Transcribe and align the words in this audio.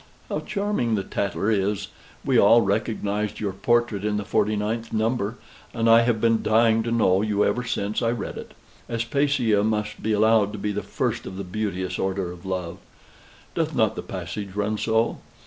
How 0.29 0.39
charming 0.39 0.95
the 0.95 1.03
'Tatler' 1.03 1.51
is! 1.51 1.89
We 2.25 2.39
all 2.39 2.61
recognized 2.61 3.39
your 3.39 3.51
portrait 3.51 4.03
in 4.03 4.17
the 4.17 4.23
49th 4.23 4.91
number, 4.91 5.37
and 5.75 5.87
I 5.87 6.01
have 6.01 6.19
been 6.19 6.41
dying 6.41 6.81
to 6.81 6.91
know 6.91 7.21
you 7.21 7.45
ever 7.45 7.63
since 7.63 8.01
I 8.01 8.09
read 8.09 8.35
it. 8.35 8.55
'Aspasia 8.89 9.63
must 9.63 10.01
be 10.01 10.11
allowed 10.11 10.53
to 10.53 10.57
be 10.57 10.71
the 10.71 10.81
first 10.81 11.27
of 11.27 11.37
the 11.37 11.43
beauteous 11.43 11.99
order 11.99 12.31
of 12.31 12.47
love.' 12.47 12.79
Doth 13.53 13.75
not 13.75 13.95
the 13.95 14.01
passage 14.01 14.55
run 14.55 14.79
so? 14.79 15.19